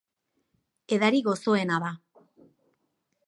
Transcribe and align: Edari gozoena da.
Edari 0.97 1.19
gozoena 1.27 1.79
da. 1.85 1.93